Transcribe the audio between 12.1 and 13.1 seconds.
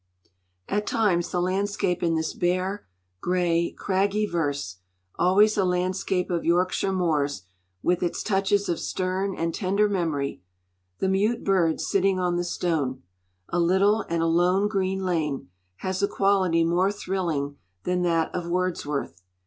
on the stone,'